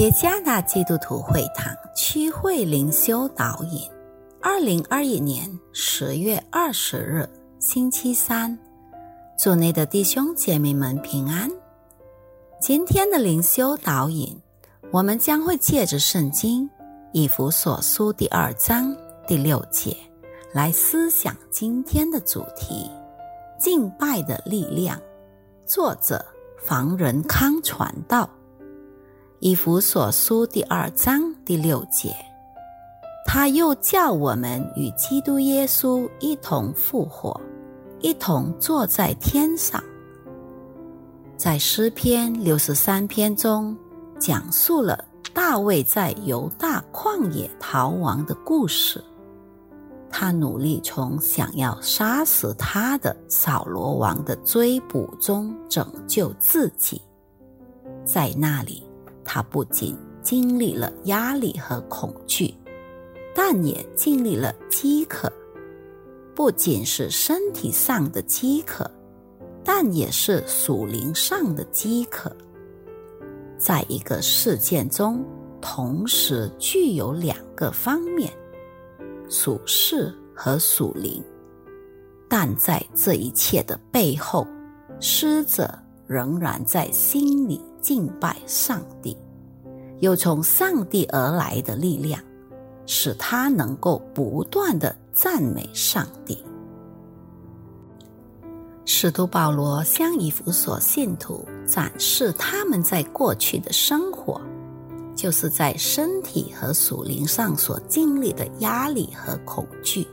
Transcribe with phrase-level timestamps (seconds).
[0.00, 3.86] 耶加纳基督徒会堂区会灵修导引，
[4.40, 7.28] 二零二一年十月二十日，
[7.58, 8.58] 星期三，
[9.38, 11.50] 祝内的弟兄姐妹们平安。
[12.58, 14.34] 今天的灵修导引，
[14.90, 16.66] 我们将会借着圣经
[17.12, 18.96] 以弗所书第二章
[19.26, 19.94] 第六节
[20.54, 22.90] 来思想今天的主题：
[23.58, 24.98] 敬拜的力量。
[25.66, 26.24] 作者
[26.56, 28.26] 房仁康传道。
[29.42, 32.14] 以弗所书第二章第六节，
[33.24, 37.40] 他又叫我们与基督耶稣一同复活，
[38.00, 39.82] 一同坐在天上。
[41.38, 43.74] 在诗篇六十三篇中，
[44.18, 49.02] 讲述了大卫在犹大旷野逃亡的故事。
[50.10, 57.00] 他努力从想要杀死他的扫罗王的追捕中拯救自己，
[58.04, 58.89] 在那里。
[59.32, 62.52] 他不仅经历了压力和恐惧，
[63.32, 65.32] 但也经历了饥渴，
[66.34, 68.90] 不仅是身体上的饥渴，
[69.62, 72.36] 但也是属灵上的饥渴。
[73.56, 75.24] 在一个事件中，
[75.60, 78.32] 同时具有两个方面：
[79.28, 81.22] 属世和属灵。
[82.28, 84.44] 但在这一切的背后，
[84.98, 85.72] 施者
[86.10, 87.64] 仍然在心里。
[87.80, 89.16] 敬拜上帝，
[90.00, 92.22] 有从上帝而来的力量，
[92.84, 96.44] 使他能够不断的赞美上帝。
[98.84, 104.38] 使徒保罗向以弗所信徒展示他们在过去的生活，
[105.16, 110.06] 就是在身体和属灵上所经历的压力和恐惧。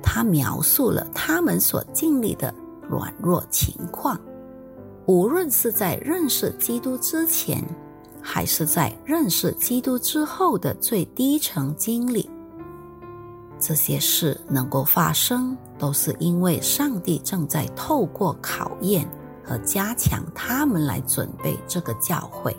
[0.00, 2.54] 他描述了他们所经历的
[2.88, 4.16] 软弱情况。
[5.06, 7.62] 无论是在认识基督之前，
[8.20, 12.30] 还是在认识基督之后的最低层经历，
[13.58, 19.08] 这些事能够发生，都是因为上帝正在透过考验
[19.42, 22.56] 和加强他们来准备这个教会。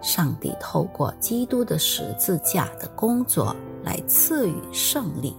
[0.00, 5.36] 上帝透过基督的十字架的工作来赐予胜利，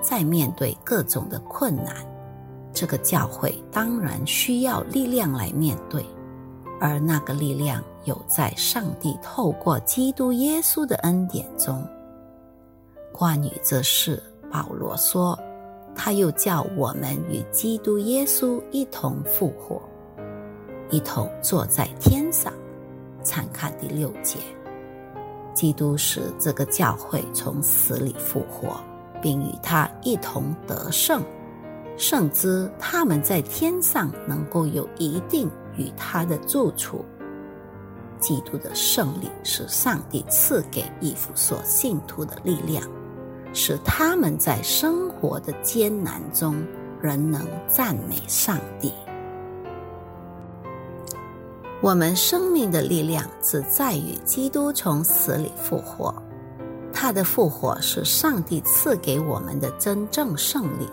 [0.00, 1.96] 在面对各种的困难。
[2.76, 6.04] 这个教会当然需要力量来面对，
[6.78, 11.82] 而那个力量有在上帝透过基督耶稣的恩典中。
[13.14, 14.22] 关于这事，
[14.52, 15.38] 保罗说
[15.96, 19.80] ：“他又叫我们与基督耶稣一同复活，
[20.90, 22.52] 一同坐在天上。”
[23.24, 24.38] 参看第六节，
[25.54, 28.78] 基督使这个教会从死里复活，
[29.22, 31.22] 并与他一同得胜。
[31.96, 37.04] 甚至他们在天上能够有一定与他的住处。
[38.18, 42.82] 基督的胜利是上帝赐给以弗所信徒的力量，
[43.52, 46.56] 使他们在生活的艰难中
[47.00, 48.92] 仍能赞美上帝。
[51.82, 56.12] 我们生命的力量只在于基督从死里复活，
[56.92, 60.88] 他的复活是上帝赐给我们的真正胜利。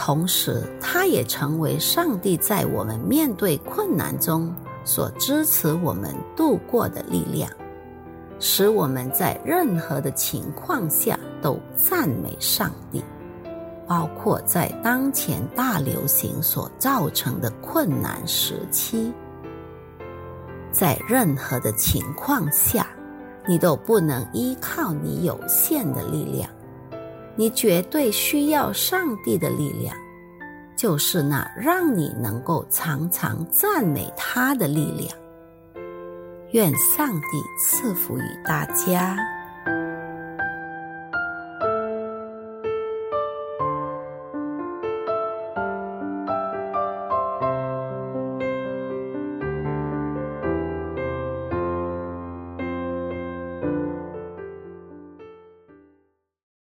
[0.00, 4.54] 同时，它也成为上帝在我们面对困难中
[4.84, 7.50] 所支持我们度过的力量，
[8.38, 13.02] 使我们在任何的情况下都赞美上帝，
[13.88, 19.12] 包括在当前大流行所造成的困难时期。
[20.70, 22.86] 在任何的情况下，
[23.48, 26.48] 你都不能依靠你有限的力量。
[27.38, 29.96] 你绝对需要上帝的力量，
[30.76, 35.08] 就是那让你能够常常赞美他的力量。
[36.50, 39.16] 愿上帝赐福于大家。